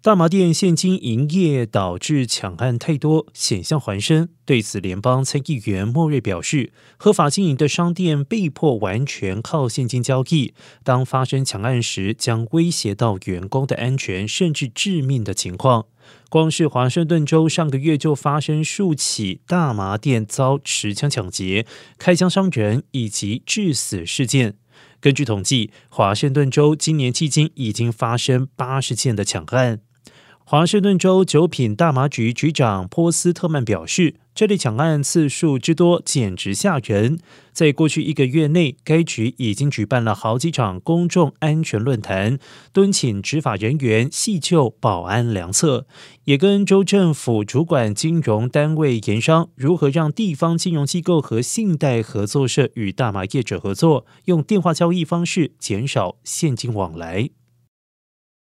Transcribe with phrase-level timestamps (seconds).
[0.00, 4.28] 大麻店现金营业导致抢案太多，险象环生。
[4.44, 10.54] 对此，联邦参议员莫瑞表示，合法经营的商店被迫完全靠现金交易，
[10.84, 15.86] 当发生抢案时，将威胁到员工的安全，甚至致命的情况。
[16.30, 21.66] 光是华盛顿州上个月就发生数起大麻店遭持枪抢劫、
[21.98, 24.54] 开枪伤人以及致死事件。
[25.00, 29.80] 根据统计，华盛顿州今年迄今已经发生八十件的抢案。
[30.50, 37.18] 华盛顿州酒品大麻局局长波斯特曼表示，这类抢案次数之多简直吓人。
[37.52, 42.38] 在过去一个月内，该局已经举办了好几场公众安全论坛，
[42.72, 45.86] 敦请执法人员细究保安良策，
[46.24, 57.28] 也跟州政府主管金融单位研商如何让地方金融机构和信贷合作社与大麻业者合作，用电话交易方式减少现金往来。